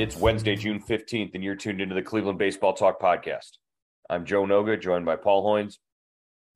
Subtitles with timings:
[0.00, 3.58] It's Wednesday, June 15th, and you're tuned into the Cleveland Baseball Talk podcast.
[4.08, 5.76] I'm Joe Noga, joined by Paul Hoynes.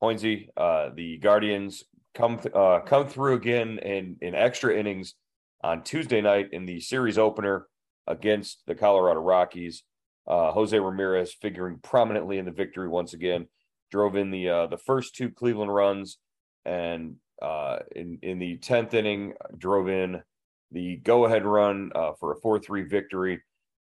[0.02, 5.16] Hoynesy, uh, the Guardians come uh, come through again in, in extra innings
[5.62, 7.66] on Tuesday night in the series opener
[8.06, 9.82] against the Colorado Rockies.
[10.26, 13.46] Uh, Jose Ramirez figuring prominently in the victory once again,
[13.90, 16.16] drove in the uh, the first two Cleveland runs,
[16.64, 20.22] and uh, in in the tenth inning drove in
[20.70, 23.42] the go ahead run uh, for a 4 3 victory.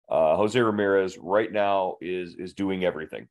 [0.09, 3.27] Uh, Jose Ramirez right now is is doing everything.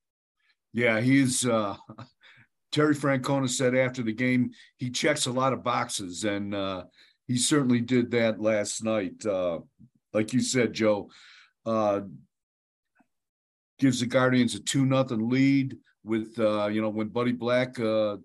[0.73, 1.77] Yeah, he's uh,
[2.73, 6.85] Terry Francona said after the game he checks a lot of boxes, and uh,
[7.27, 9.25] he certainly did that last night.
[9.27, 9.61] Uh,
[10.13, 11.11] like you said, Joe,
[11.67, 12.01] uh,
[13.79, 18.17] gives the Guardians a two nothing lead with uh, you know when Buddy Black uh,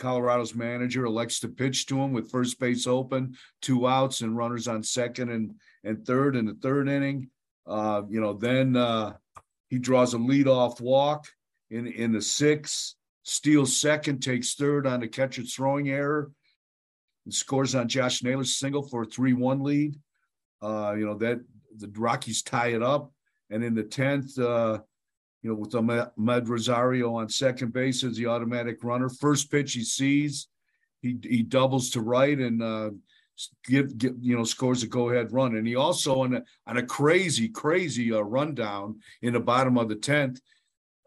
[0.00, 4.66] Colorado's manager elects to pitch to him with first base open, two outs and runners
[4.66, 7.28] on second and and third in the third inning.
[7.66, 9.12] Uh, you know, then uh,
[9.68, 11.28] he draws a leadoff walk
[11.70, 16.32] in in the sixth, steals second, takes third on the catcher throwing error,
[17.24, 19.94] and scores on Josh Naylor's single for a three-one lead.
[20.62, 21.40] Uh, you know that
[21.76, 23.12] the Rockies tie it up,
[23.50, 24.80] and in the tenth, uh,
[25.42, 29.08] you know, with Amed Rosario on second base as the automatic runner.
[29.08, 30.48] First pitch he sees,
[31.00, 32.90] he he doubles to right and uh,
[33.66, 35.56] give, give you know scores a go ahead run.
[35.56, 39.88] And he also on a on a crazy crazy uh, rundown in the bottom of
[39.88, 40.40] the tenth.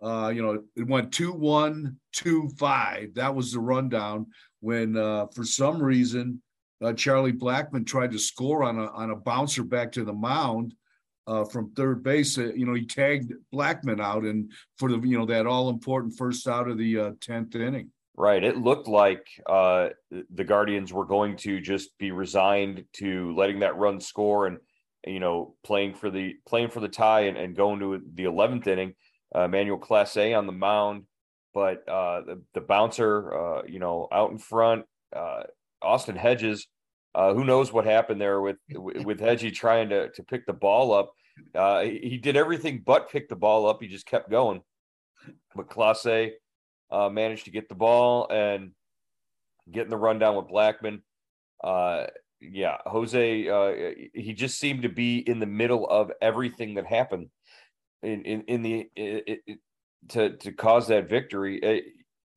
[0.02, 3.14] Uh, you know, it went two one two five.
[3.14, 4.28] That was the rundown
[4.62, 6.42] when uh, for some reason
[6.84, 10.74] uh, Charlie Blackmon tried to score on a on a bouncer back to the mound
[11.28, 12.38] uh, from third base.
[12.38, 16.16] Uh, you know, he tagged Blackmon out and for the you know that all important
[16.18, 17.92] first out of the uh, tenth inning.
[18.16, 18.44] Right.
[18.44, 23.78] It looked like uh, the Guardians were going to just be resigned to letting that
[23.78, 24.60] run score and
[25.06, 28.68] you know playing for the playing for the tie and, and going to the eleventh
[28.68, 28.94] inning.
[29.34, 29.82] Uh, Manuel
[30.16, 31.06] A on the mound,
[31.56, 34.86] but the, the bouncer, you know, out in front,
[35.82, 36.68] Austin Hedges
[37.16, 40.94] uh, who knows what happened there with with Hedgie trying to to pick the ball
[40.94, 41.14] up?
[41.56, 43.82] Uh, he did everything but pick the ball up.
[43.82, 44.62] He just kept going.
[45.56, 46.32] But Clase
[46.92, 48.72] uh, managed to get the ball and
[49.72, 51.02] getting the rundown with Blackmon.
[51.64, 52.08] Uh,
[52.40, 53.48] yeah, Jose.
[53.48, 57.30] Uh, he just seemed to be in the middle of everything that happened
[58.02, 59.60] in in in the it, it,
[60.10, 61.84] to to cause that victory.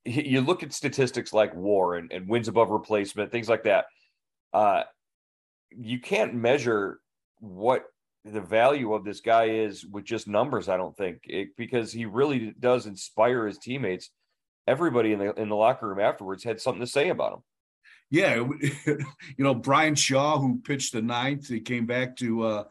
[0.04, 3.86] You look at statistics like WAR and, and wins above replacement, things like that
[4.56, 4.84] uh,
[5.70, 6.98] you can't measure
[7.40, 7.84] what
[8.24, 10.70] the value of this guy is with just numbers.
[10.70, 14.08] I don't think it, because he really does inspire his teammates.
[14.66, 17.40] Everybody in the in the locker room afterwards had something to say about him.
[18.10, 18.34] Yeah,
[18.86, 19.04] you
[19.44, 22.64] know Bryan Shaw, who pitched the ninth, he came back to uh,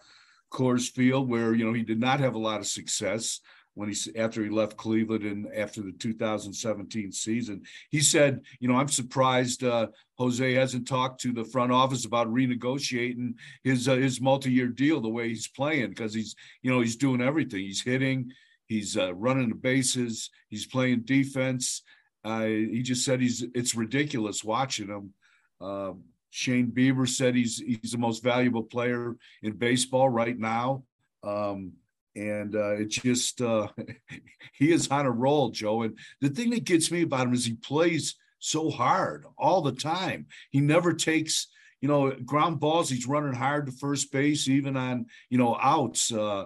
[0.52, 3.42] Coors Field, where you know he did not have a lot of success
[3.76, 7.62] when he after he left Cleveland and after the 2017 season.
[7.92, 9.88] He said, "You know, I'm surprised uh,
[10.18, 15.10] Jose hasn't talked to the front office about renegotiating his uh, his multi-year deal the
[15.10, 17.60] way he's playing because he's you know he's doing everything.
[17.60, 18.32] He's hitting,
[18.66, 21.84] he's uh, running the bases, he's playing defense.
[22.24, 25.14] He just said he's it's ridiculous watching him."
[25.62, 30.84] Um, Shane Bieber said he's he's the most valuable player in baseball right now.
[31.24, 31.74] Um,
[32.16, 33.68] and uh, it just uh,
[34.54, 35.84] he is on a roll, Joe.
[35.84, 39.72] And the thing that gets me about him is he plays so hard all the
[39.72, 40.28] time.
[40.52, 41.48] He never takes
[41.82, 42.90] you know ground balls.
[42.90, 46.12] He's running hard to first base, even on you know outs.
[46.12, 46.46] Uh,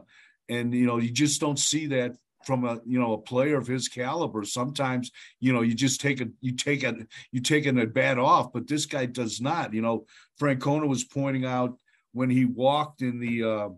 [0.50, 3.68] and you know you just don't see that from a you know a player of
[3.68, 4.44] his caliber.
[4.44, 6.96] Sometimes you know you just take a you take a
[7.32, 9.74] you taking a bat off, but this guy does not.
[9.74, 10.06] You know
[10.40, 11.78] Francona was pointing out
[12.12, 13.70] when he walked in the uh,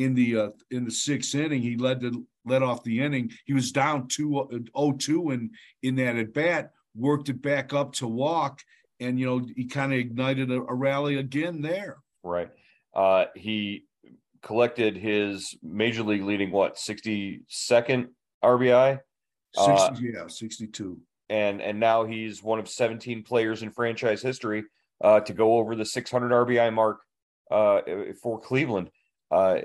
[0.00, 1.60] in the uh, in the sixth inning.
[1.60, 3.30] He led the led off the inning.
[3.44, 5.50] He was down 2 0-2 and
[5.82, 8.62] in that at bat, worked it back up to walk,
[8.98, 11.98] and you know he kind of ignited a, a, rally again there.
[12.24, 12.48] Right.
[12.94, 13.84] Uh, he
[14.42, 18.08] collected his major league leading what 62nd
[18.42, 18.98] RBI.
[19.54, 20.98] 60, uh, yeah, 62.
[21.28, 24.64] And and now he's one of 17 players in franchise history
[25.04, 27.00] uh, to go over the 600 RBI mark
[27.50, 27.80] uh,
[28.22, 28.90] for Cleveland.
[29.30, 29.60] Uh,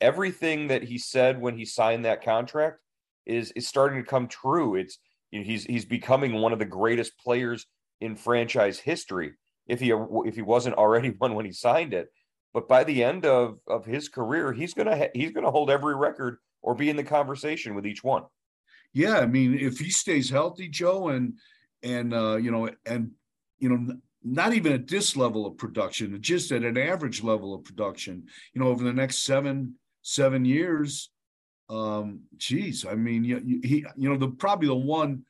[0.00, 2.78] everything that he said when he signed that contract
[3.26, 4.76] is is starting to come true.
[4.76, 4.98] It's
[5.30, 7.66] you know, he's he's becoming one of the greatest players
[8.00, 9.32] in franchise history.
[9.66, 9.92] If he
[10.26, 12.08] if he wasn't already one when he signed it,
[12.52, 15.96] but by the end of of his career, he's gonna ha- he's gonna hold every
[15.96, 18.24] record or be in the conversation with each one.
[18.92, 21.34] Yeah, I mean, if he stays healthy, Joe, and
[21.82, 23.10] and uh, you know, and
[23.58, 27.62] you know, not even at this level of production, just at an average level of
[27.62, 28.24] production,
[28.54, 31.10] you know, over the next seven seven years,
[31.68, 35.22] um, geez, I mean, you, he, you know, the probably the one,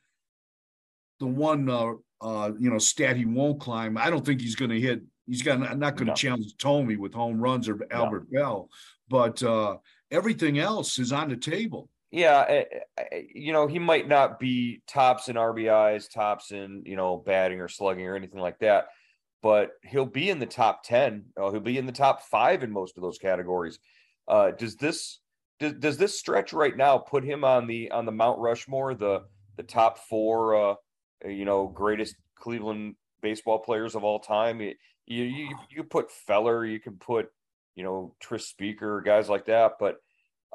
[1.19, 3.97] the one, uh, uh, you know, stat he won't climb.
[3.97, 5.01] I don't think he's going to hit.
[5.27, 6.13] He's got not going to no.
[6.13, 8.39] challenge Thome with home runs or Albert no.
[8.39, 8.69] Belle,
[9.09, 9.77] but uh,
[10.11, 11.89] everything else is on the table.
[12.15, 12.63] Yeah, eh,
[12.97, 17.59] eh, you know, he might not be tops in RBIs, tops in you know batting
[17.59, 18.85] or slugging or anything like that,
[19.43, 21.25] but he'll be in the top ten.
[21.35, 23.79] Uh, he'll be in the top five in most of those categories.
[24.29, 25.19] Uh, does this
[25.59, 29.23] does, does this stretch right now put him on the on the Mount Rushmore, the
[29.57, 30.75] the top four, uh,
[31.27, 34.61] you know, greatest Cleveland baseball players of all time?
[34.61, 34.75] You
[35.05, 37.27] you you put Feller, you can put
[37.75, 39.97] you know Tris Speaker, guys like that, but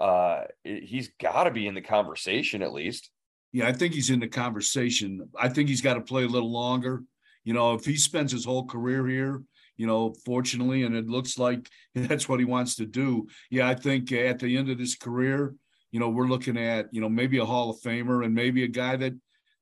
[0.01, 3.11] uh, he's got to be in the conversation at least.
[3.53, 5.29] Yeah, I think he's in the conversation.
[5.39, 7.03] I think he's got to play a little longer.
[7.45, 9.43] You know, if he spends his whole career here,
[9.77, 13.27] you know, fortunately, and it looks like that's what he wants to do.
[13.51, 15.55] Yeah, I think at the end of his career,
[15.91, 18.69] you know, we're looking at, you know, maybe a Hall of Famer and maybe a
[18.69, 19.15] guy that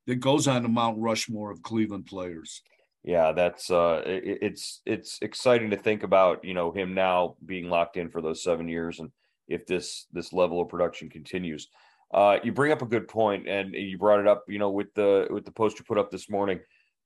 [0.07, 2.61] that goes on the Mount Rushmore of Cleveland players.
[3.03, 7.69] Yeah, that's uh it, it's it's exciting to think about, you know, him now being
[7.69, 9.11] locked in for those 7 years and
[9.49, 11.67] if this this level of production continues.
[12.13, 14.93] Uh you bring up a good point and you brought it up, you know, with
[14.93, 16.59] the with the post you put up this morning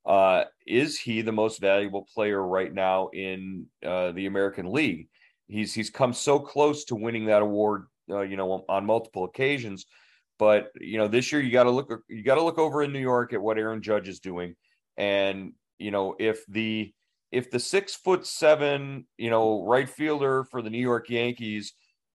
[0.05, 5.07] uh, is he the most valuable player right now in uh, the American League?
[5.47, 9.85] He's he's come so close to winning that award, uh, you know, on multiple occasions.
[10.39, 12.91] But you know, this year you got to look you got to look over in
[12.91, 14.55] New York at what Aaron Judge is doing,
[14.97, 16.93] and you know, if the
[17.31, 21.73] if the six foot seven, you know, right fielder for the New York Yankees,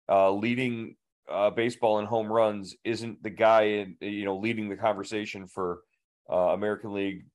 [0.09, 0.97] uh, leading
[1.31, 5.81] uh, baseball in home runs, isn't the guy in you know leading the conversation for
[6.31, 7.27] uh, American League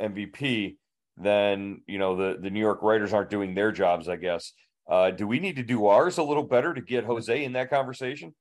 [0.00, 0.76] MVP,
[1.16, 4.08] then you know the the New York writers aren't doing their jobs.
[4.08, 4.52] I guess.
[4.86, 7.70] Uh, do we need to do ours a little better to get Jose in that
[7.70, 8.34] conversation?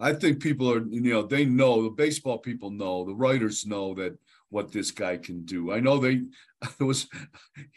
[0.00, 3.94] I think people are, you know, they know the baseball people know, the writers know
[3.94, 4.18] that
[4.48, 5.72] what this guy can do.
[5.72, 6.22] I know they,
[6.80, 7.06] it was,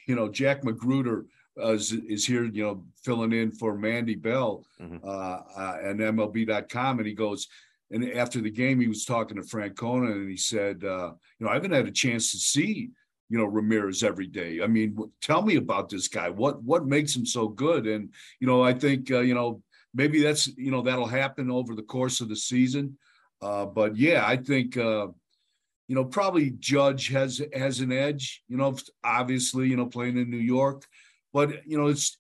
[0.08, 1.26] you know, Jack Magruder
[1.62, 4.98] uh, is, is, here, you know, filling in for Mandy Bell mm-hmm.
[5.04, 7.48] uh, uh, and MLB.com, and he goes,
[7.92, 11.50] and after the game, he was talking to Francona, and he said, uh, you know,
[11.50, 12.89] I haven't had a chance to see
[13.30, 14.62] you know Ramirez every day.
[14.62, 16.30] I mean, tell me about this guy.
[16.30, 17.88] What what makes him so good?
[17.88, 19.62] And you know, I think uh, you know
[19.94, 22.98] maybe that's you know that'll happen over the course of the season.
[23.42, 25.07] Uh, but yeah, I think uh,
[25.88, 28.44] you know probably Judge has has an edge.
[28.48, 30.86] You know, obviously, you know playing in New York,
[31.38, 32.18] but you know it's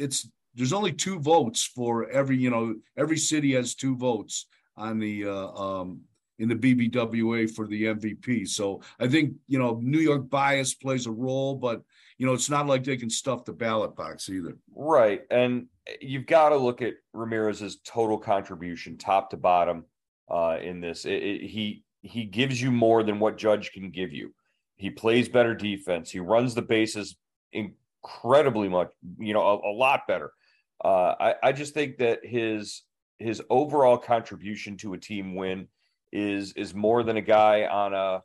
[0.00, 4.46] it's there's only two votes for every you know every city has two votes
[4.76, 6.00] on the uh, um,
[6.40, 8.48] in the BBWA for the MVP.
[8.48, 11.80] So I think, you know, New York bias plays a role, but,
[12.18, 14.58] you know, it's not like they can stuff the ballot box either.
[14.74, 15.22] Right.
[15.30, 15.68] And
[16.00, 19.86] you've got to look at Ramirez's total contribution, top to bottom,
[20.30, 21.06] uh, in this.
[21.06, 24.34] It, it, he, he gives you more than what Judge can give you.
[24.76, 26.10] He plays better defense.
[26.10, 27.16] He runs the bases
[28.06, 30.30] incredibly much, you know, a, a lot better.
[30.84, 32.82] Uh, I, I just think that his
[33.18, 35.68] his overall contribution to a team win
[36.12, 38.22] is is more than a guy on a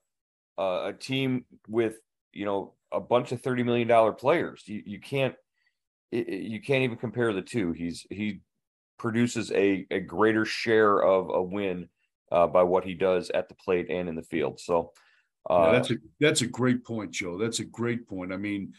[0.62, 1.96] a, a team with
[2.34, 4.64] you know a bunch of 30 million dollar players.
[4.66, 5.36] You, you can't
[6.12, 7.72] you can't even compare the two.
[7.72, 8.42] He's he
[9.00, 11.88] produces a, a greater share of a win
[12.32, 14.60] uh, by what he does at the plate and in the field.
[14.60, 14.92] So
[15.50, 17.38] uh, yeah, that's a that's a great point joe.
[17.38, 18.34] That's a great point.
[18.34, 18.74] I mean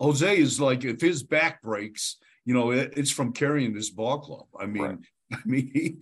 [0.00, 4.18] jose is like if his back breaks you know it, it's from carrying this ball
[4.18, 4.98] club i mean right.
[5.32, 5.96] I mean, he,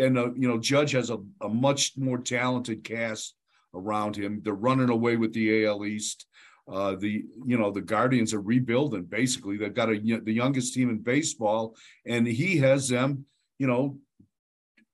[0.00, 3.34] and uh, you know, Judge has a, a much more talented cast
[3.74, 4.40] around him.
[4.42, 6.26] They're running away with the AL East.
[6.70, 9.04] Uh, the you know the Guardians are rebuilding.
[9.04, 11.76] Basically, they've got a the youngest team in baseball,
[12.06, 13.24] and he has them.
[13.58, 13.98] You know,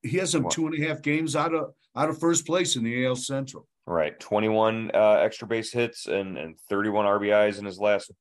[0.03, 2.85] he has them two and a half games out of out of first place in
[2.85, 3.67] the AL Central.
[3.87, 8.13] Right, twenty one uh, extra base hits and and thirty one RBIs in his last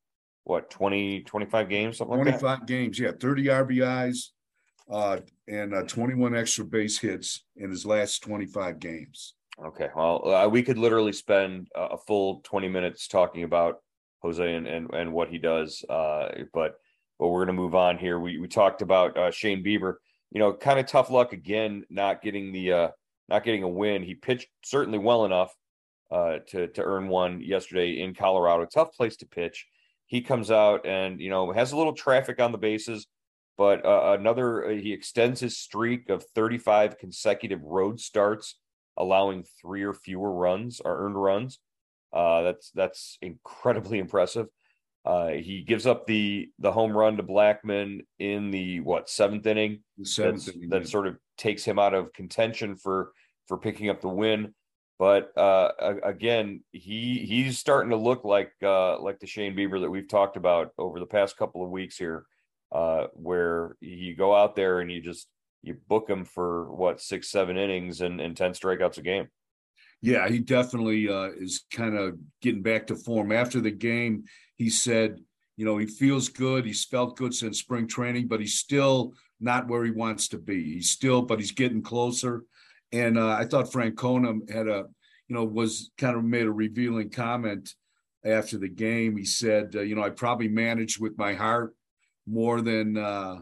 [0.46, 4.32] what 20 25 games something 25 games yeah 30 rbis
[4.90, 9.36] uh, and uh, 21 extra base hits in his last 25 games.
[9.64, 13.82] Okay, well, uh, we could literally spend a full 20 minutes talking about
[14.22, 16.76] Jose and and, and what he does, uh, but
[17.20, 18.20] but we're going to move on here.
[18.20, 19.96] We we talked about uh, Shane Bieber.
[20.32, 22.88] You know, kind of tough luck again, not getting the uh,
[23.30, 24.02] not getting a win.
[24.02, 25.54] He pitched certainly well enough
[26.10, 28.66] uh, to to earn one yesterday in Colorado.
[28.66, 29.68] Tough place to pitch.
[30.06, 33.08] He comes out and you know has a little traffic on the bases,
[33.58, 38.58] but uh, another uh, he extends his streak of 35 consecutive road starts,
[38.98, 41.60] allowing three or fewer runs or earned runs.
[42.12, 44.48] Uh, that's that's incredibly impressive.
[45.06, 49.80] Uh, he gives up the the home run to Blackmon in the what seventh inning.
[49.98, 53.12] The seventh inning, that sort of takes him out of contention for
[53.48, 54.54] for picking up the win.
[55.00, 55.72] But uh,
[56.04, 60.38] again, he he's starting to look like uh, like the Shane Bieber that we've talked
[60.38, 62.26] about over the past couple of weeks here,
[62.72, 65.28] uh, where you go out there and you just
[65.64, 69.28] you book him for what six seven innings and, and ten strikeouts a game.
[70.02, 73.32] Yeah, he definitely uh, is kind of getting back to form.
[73.32, 74.26] After the game,
[74.58, 75.20] he said,
[75.56, 76.66] you know, he feels good.
[76.66, 80.74] He's felt good since spring training, but he's still not where he wants to be.
[80.74, 82.44] He's still, but he's getting closer.
[82.94, 84.86] And uh, I thought Francona had a,
[85.28, 87.74] you know, was kind of made a revealing comment
[88.24, 89.18] after the game.
[89.18, 91.76] He said, uh, you know, I probably managed with my heart
[92.28, 93.40] more than, uh,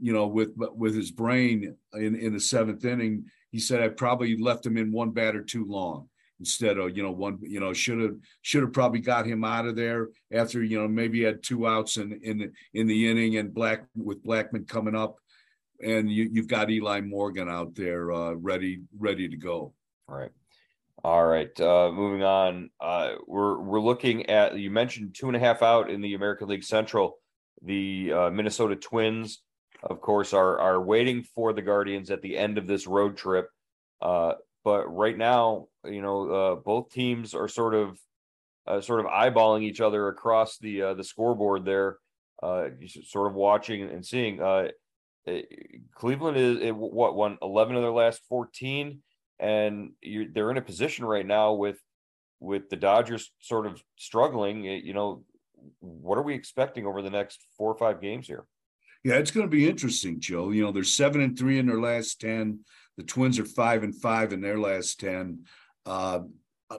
[0.00, 3.26] you know, with with his brain in in the seventh inning.
[3.52, 6.08] He said I probably left him in one batter too long
[6.40, 9.64] instead of you know one you know should have should have probably got him out
[9.64, 13.36] of there after you know maybe had two outs in in the in the inning
[13.36, 15.18] and black with Blackmon coming up
[15.82, 19.74] and you, you've got Eli Morgan out there uh, ready ready to go.
[20.08, 20.30] All right.
[21.04, 21.60] All right.
[21.60, 22.70] Uh, moving on.
[22.80, 26.48] Uh, we're we're looking at you mentioned two and a half out in the American
[26.48, 27.18] League Central.
[27.62, 29.42] The uh, Minnesota Twins,
[29.82, 33.48] of course, are are waiting for the Guardians at the end of this road trip.
[34.00, 34.34] Uh,
[34.64, 37.98] but right now, you know, uh, both teams are sort of
[38.68, 41.98] uh, sort of eyeballing each other across the the scoreboard there,
[42.40, 44.38] sort of watching and seeing.
[45.26, 45.42] Eh,
[45.94, 49.00] Cleveland is it, what won 11 of their last 14
[49.38, 49.92] and
[50.32, 51.78] they're in a position right now with
[52.40, 55.24] with the Dodgers sort of struggling you know
[55.78, 58.44] what are we expecting over the next 4 or 5 games here?
[59.04, 60.50] Yeah it's going to be interesting Joe.
[60.50, 62.60] You know they're 7 and 3 in their last 10
[62.96, 65.44] the Twins are 5 and 5 in their last 10
[65.86, 66.20] uh,
[66.68, 66.78] uh,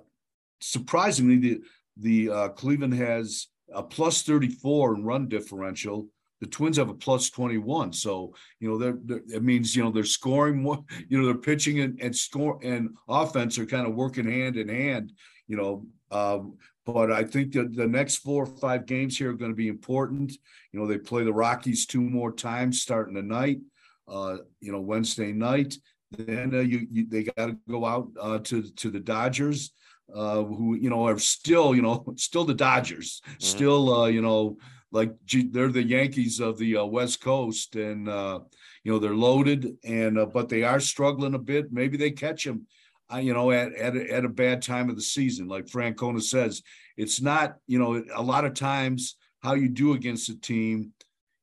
[0.59, 1.61] surprisingly the
[1.95, 6.09] the uh, Cleveland has a plus 34 in run differential
[6.43, 7.93] the Twins have a plus 21.
[7.93, 11.35] So, you know, they're, they're, it means, you know, they're scoring more, you know, they're
[11.35, 15.13] pitching and, and score and offense are kind of working hand in hand,
[15.47, 15.85] you know.
[16.11, 19.55] Um, but I think that the next four or five games here are going to
[19.55, 20.33] be important.
[20.73, 23.59] You know, they play the Rockies two more times starting tonight,
[24.09, 25.77] uh, you know, Wednesday night.
[26.11, 29.71] Then uh, you, you, they got to go out uh, to to the Dodgers,
[30.13, 33.35] uh, who you know are still you know still the Dodgers, mm-hmm.
[33.39, 34.57] still uh, you know
[34.93, 35.11] like
[35.49, 38.39] they're the Yankees of the uh, West Coast, and uh,
[38.83, 41.73] you know they're loaded, and uh, but they are struggling a bit.
[41.73, 42.67] Maybe they catch them,
[43.11, 45.47] uh, you know, at at a, at a bad time of the season.
[45.47, 46.61] Like Francona says,
[46.95, 50.93] it's not you know a lot of times how you do against a team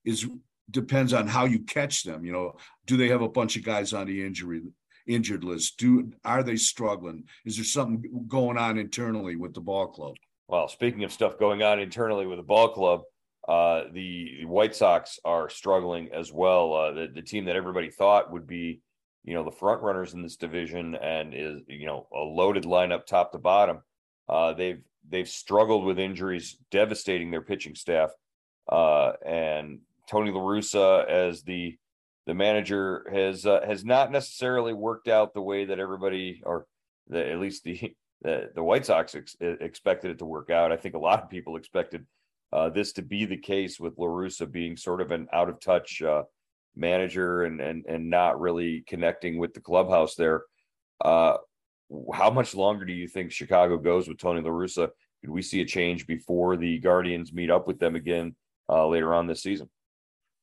[0.04, 0.26] is
[0.70, 2.24] depends on how you catch them.
[2.24, 4.62] You know, do they have a bunch of guys on the injury
[5.08, 5.76] injured list?
[5.76, 7.24] Do are they struggling?
[7.44, 10.14] Is there something going on internally with the ball club?
[10.46, 13.02] Well, speaking of stuff going on internally with the ball club,
[13.50, 16.72] uh, the White Sox are struggling as well.
[16.72, 18.80] Uh, the, the team that everybody thought would be,
[19.24, 23.06] you know, the front runners in this division and is, you know, a loaded lineup
[23.06, 23.80] top to bottom.
[24.28, 28.12] Uh, they've they've struggled with injuries, devastating their pitching staff.
[28.70, 31.76] Uh, and Tony La Russa, as the
[32.26, 36.66] the manager, has uh, has not necessarily worked out the way that everybody, or
[37.08, 40.70] the, at least the, the the White Sox ex- expected it to work out.
[40.70, 42.06] I think a lot of people expected
[42.52, 45.60] uh, this to be the case with La Russa being sort of an out of
[45.60, 46.22] touch uh,
[46.76, 50.42] manager and and and not really connecting with the clubhouse there.
[51.04, 51.36] Uh,
[52.12, 54.90] how much longer do you think Chicago goes with Tony La Russa?
[55.20, 58.34] Could we see a change before the Guardians meet up with them again
[58.68, 59.68] uh, later on this season?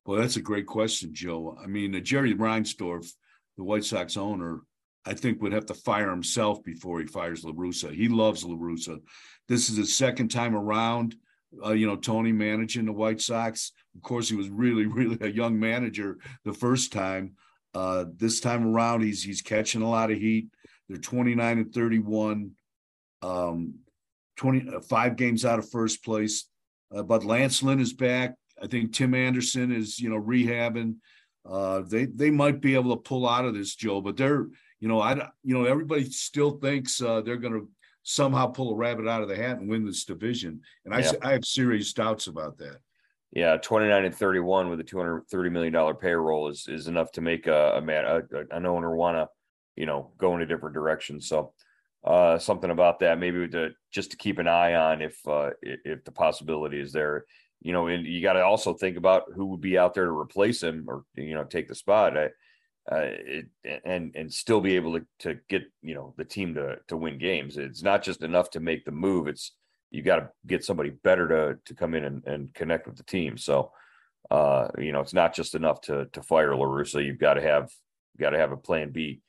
[0.04, 1.56] Well, that's a great question, Joe.
[1.62, 3.10] I mean, uh, Jerry Reinsdorf,
[3.56, 4.60] the White Sox owner,
[5.04, 7.92] I think would have to fire himself before he fires La Russa.
[7.92, 8.98] He loves La Russa.
[9.48, 11.16] This is his second time around
[11.64, 13.72] uh, you know, Tony managing the White Sox.
[13.96, 17.34] Of course, he was really, really a young manager the first time.
[17.74, 20.48] Uh, this time around, he's he's catching a lot of heat.
[20.88, 22.52] They're 29 and 31,
[23.22, 23.74] um,
[24.36, 26.46] 25 uh, games out of first place.
[26.94, 28.34] Uh, but Lance Lynn is back.
[28.60, 30.96] I think Tim Anderson is, you know, rehabbing.
[31.48, 34.00] uh, they they might be able to pull out of this, Joe.
[34.00, 34.46] But they're
[34.80, 37.68] you know I you know everybody still thinks uh, they're going to
[38.02, 41.12] somehow pull a rabbit out of the hat and win this division, and I yeah.
[41.22, 42.78] I have serious doubts about that.
[43.32, 46.66] Yeah, twenty nine and thirty one with a two hundred thirty million dollar payroll is
[46.68, 49.28] is enough to make a, a man a, an owner want to
[49.76, 51.20] you know go in a different direction.
[51.20, 51.52] So
[52.04, 56.04] uh, something about that maybe to just to keep an eye on if uh, if
[56.04, 57.24] the possibility is there
[57.60, 60.16] you know, and you got to also think about who would be out there to
[60.16, 62.16] replace him or you know take the spot.
[62.16, 62.28] I,
[62.90, 63.46] uh, it,
[63.84, 67.18] and and still be able to to get you know the team to to win
[67.18, 67.56] games.
[67.56, 69.28] It's not just enough to make the move.
[69.28, 69.52] It's
[69.90, 73.04] you got to get somebody better to to come in and, and connect with the
[73.04, 73.36] team.
[73.36, 73.72] So,
[74.30, 77.04] uh, you know, it's not just enough to to fire La Russa.
[77.04, 77.70] You've got to have
[78.18, 79.20] got to have a plan B.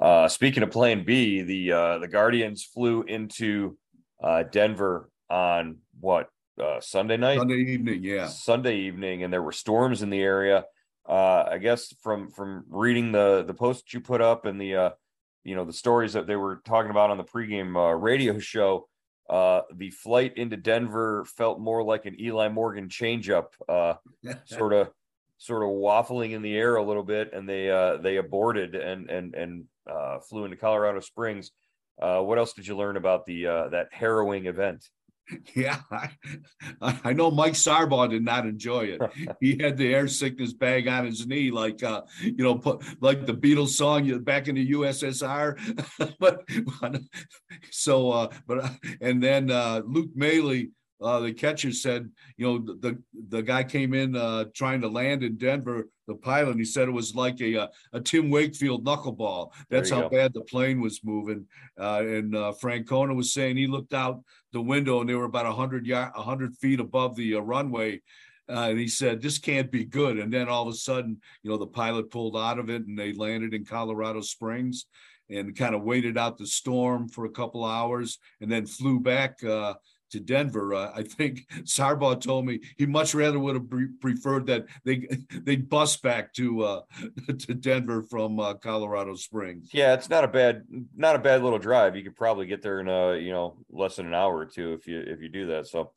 [0.00, 3.78] Uh, speaking of plan B, the uh, the Guardians flew into
[4.22, 6.28] uh, Denver on what
[6.62, 10.64] uh, Sunday night, Sunday evening, yeah, Sunday evening, and there were storms in the area.
[11.08, 14.90] Uh, I guess from from reading the the post you put up and the uh,
[15.44, 18.88] you know the stories that they were talking about on the pregame uh, radio show,
[19.28, 23.94] uh, the flight into Denver felt more like an Eli Morgan changeup, uh,
[24.46, 24.90] sort of
[25.38, 29.10] sort of waffling in the air a little bit, and they uh, they aborted and
[29.10, 31.50] and and uh, flew into Colorado Springs.
[32.00, 34.88] Uh, what else did you learn about the uh, that harrowing event?
[35.54, 36.10] Yeah, I,
[36.80, 39.00] I know Mike Sarbaugh did not enjoy it.
[39.40, 43.26] he had the air sickness bag on his knee, like uh, you know, put, like
[43.26, 45.58] the Beatles song back in the USSR.
[46.18, 47.00] but
[47.70, 50.64] so, uh, but and then uh, Luke Maile
[51.00, 52.98] uh, the catcher said, you know, the
[53.28, 56.88] the guy came in uh, trying to land in Denver, the pilot, and he said
[56.88, 59.52] it was like a a, a Tim Wakefield knuckleball.
[59.70, 60.08] That's how go.
[60.08, 61.46] bad the plane was moving.
[61.78, 64.22] Uh, and uh, Francona was saying he looked out
[64.52, 68.00] the window and they were about hundred yard, hundred feet above the uh, runway.
[68.48, 71.50] Uh, and he said, "This can't be good." And then all of a sudden, you
[71.50, 74.86] know, the pilot pulled out of it, and they landed in Colorado Springs,
[75.30, 79.42] and kind of waited out the storm for a couple hours, and then flew back
[79.42, 79.74] uh,
[80.14, 80.74] to Denver.
[80.74, 85.06] Uh, I think Sarbaugh told me he much rather would have pre- preferred that they
[85.30, 86.80] they bus back to uh,
[87.38, 89.70] to Denver from uh, Colorado Springs.
[89.72, 90.64] Yeah, it's not a bad
[90.96, 91.96] not a bad little drive.
[91.96, 94.72] You could probably get there in a you know less than an hour or two
[94.72, 95.66] if you if you do that.
[95.66, 95.92] So.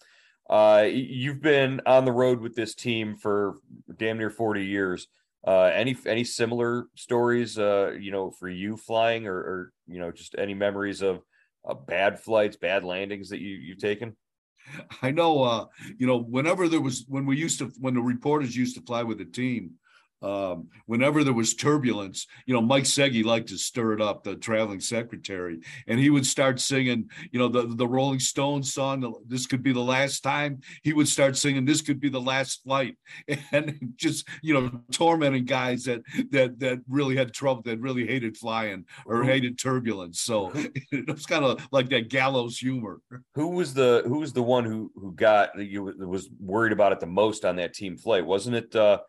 [0.50, 3.56] Uh, you've been on the road with this team for
[3.98, 5.10] damn near 40 years.
[5.46, 10.10] Uh, any any similar stories, uh, you know, for you flying, or, or you know,
[10.10, 11.22] just any memories of
[11.65, 14.15] uh, bad flights, bad landings that you you've taken?
[15.02, 15.65] I know, uh,
[15.98, 19.04] you know, whenever there was when we used to when the reporters used to fly
[19.04, 19.74] with the team,
[20.22, 24.36] um, whenever there was turbulence, you know, Mike Seghi liked to stir it up, the
[24.36, 29.46] traveling secretary, and he would start singing, you know, the, the Rolling Stones song, This
[29.46, 30.62] Could Be the Last Time.
[30.84, 32.98] He would start singing, This Could Be the Last Flight,
[33.52, 36.02] and just, you know, tormenting guys that
[36.32, 40.22] that that really had trouble, that really hated flying or hated turbulence.
[40.22, 40.52] So
[40.92, 43.02] it was kind of like that gallows humor.
[43.36, 47.00] Who was the who was the one who who got you was worried about it
[47.00, 48.26] the most on that team flight?
[48.26, 49.00] Wasn't it uh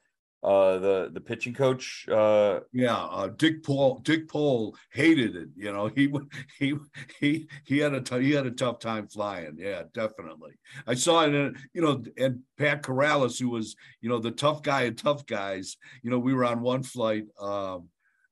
[0.43, 5.73] uh the the pitching coach uh yeah uh dick pole dick pole hated it you
[5.73, 6.13] know he
[6.59, 6.75] he
[7.19, 10.53] he he had a t- he had a tough time flying yeah definitely
[10.87, 14.63] i saw it in, you know and pat corrales who was you know the tough
[14.63, 17.89] guy of tough guys you know we were on one flight um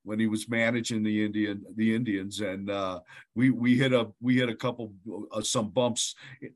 [0.07, 3.01] when he was managing the Indian the Indians, and uh,
[3.35, 4.93] we we hit a we hit a couple
[5.33, 6.15] uh, some bumps,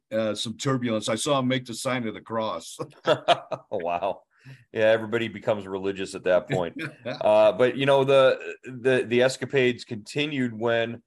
[0.09, 1.09] uh, some turbulence.
[1.09, 2.77] I saw him make the sign of the cross.
[3.05, 4.21] oh, wow!
[4.71, 6.75] Yeah everybody becomes religious at that point.
[7.05, 11.01] Uh, but you know the the the escapades continued when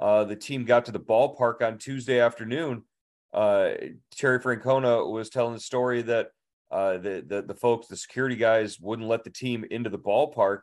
[0.00, 2.82] uh, the team got to the ballpark on tuesday afternoon.
[3.32, 3.70] Uh,
[4.10, 6.28] terry francona was telling the story that
[6.70, 10.60] uh, the, the the folks the security guys wouldn't let the team into the ballpark.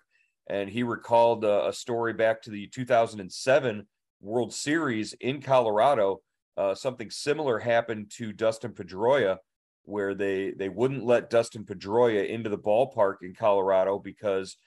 [0.50, 3.86] And he recalled a, a story back to the 2007
[4.22, 6.22] world series in colorado.
[6.56, 9.38] Uh, something similar happened to dustin pedroia
[9.88, 14.58] where they they wouldn't let Dustin Pedroia into the ballpark in Colorado because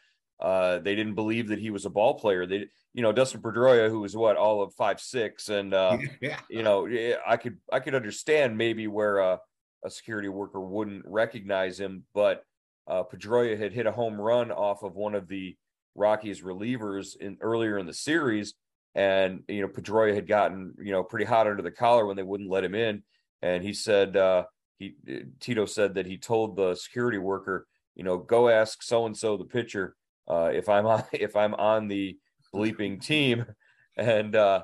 [0.40, 2.46] uh, they didn't believe that he was a ball player.
[2.46, 6.40] They, you know, Dustin Pedroia, who was what all of five six, and uh, yeah.
[6.48, 6.88] you know,
[7.26, 9.40] I could I could understand maybe where a,
[9.84, 12.42] a security worker wouldn't recognize him, but
[12.88, 15.54] uh, Pedroia had hit a home run off of one of the
[15.94, 18.54] Rockies relievers in earlier in the series,
[18.94, 22.22] and you know, Pedroia had gotten you know pretty hot under the collar when they
[22.22, 23.02] wouldn't let him in,
[23.42, 24.16] and he said.
[24.16, 24.44] Uh,
[24.80, 24.96] he
[25.38, 29.36] Tito said that he told the security worker, you know, go ask so and so
[29.36, 29.94] the pitcher
[30.26, 32.16] uh, if I'm on if I'm on the
[32.54, 33.44] bleeping team,
[33.96, 34.62] and uh,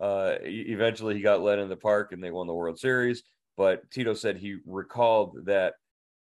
[0.00, 3.22] uh, eventually he got let in the park and they won the World Series.
[3.56, 5.74] But Tito said he recalled that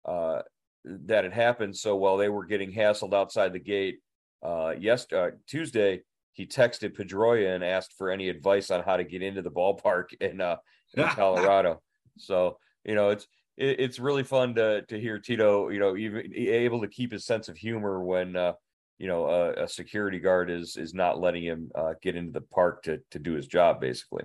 [0.04, 0.42] uh,
[0.84, 1.76] that had happened.
[1.76, 3.98] So while they were getting hassled outside the gate,
[4.42, 9.04] uh, yes, uh, Tuesday he texted Pedroia and asked for any advice on how to
[9.04, 10.56] get into the ballpark in uh,
[10.94, 11.80] in Colorado.
[12.18, 16.32] So you know, it's it, it's really fun to to hear Tito, you know, even
[16.34, 18.52] able to keep his sense of humor when uh,
[18.98, 22.40] you know a, a security guard is is not letting him uh, get into the
[22.40, 24.24] park to to do his job, basically.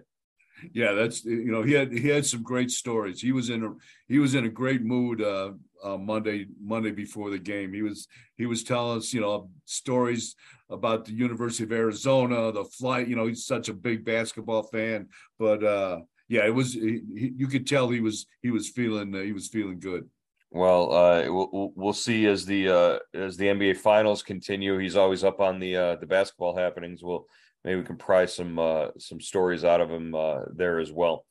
[0.73, 3.21] Yeah, that's you know he had he had some great stories.
[3.21, 3.71] He was in a
[4.07, 5.51] he was in a great mood uh,
[5.83, 7.73] uh, Monday Monday before the game.
[7.73, 10.35] He was he was telling us you know stories
[10.69, 13.07] about the University of Arizona, the flight.
[13.07, 17.01] You know he's such a big basketball fan, but uh, yeah, it was he,
[17.35, 20.07] you could tell he was he was feeling uh, he was feeling good.
[20.51, 24.77] Well, uh, we'll we'll see as the uh, as the NBA finals continue.
[24.77, 27.03] He's always up on the uh, the basketball happenings.
[27.03, 27.25] We'll
[27.63, 31.25] maybe we can pry some uh, some stories out of him uh, there as well.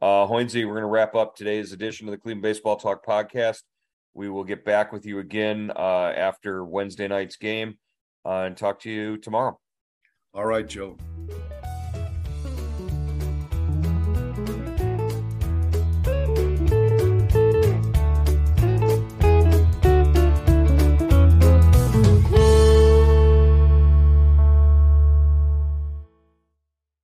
[0.00, 3.62] Uh, Hoynesy, we're going to wrap up today's edition of the Cleveland Baseball Talk podcast.
[4.14, 7.78] We will get back with you again uh, after Wednesday night's game
[8.24, 9.58] uh, and talk to you tomorrow.
[10.34, 10.96] All right, Joe.